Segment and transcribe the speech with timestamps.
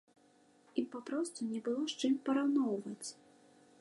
[0.81, 3.09] Ім папросту не было з чым параўноўваць!